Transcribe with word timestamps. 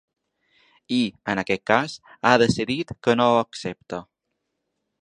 I, 0.95 1.01
en 1.33 1.41
aquest 1.41 1.63
cas, 1.73 1.99
ha 2.29 2.33
decidit 2.45 2.95
que 3.09 3.17
no 3.21 3.31
ho 3.35 3.39
accepta. 3.45 4.03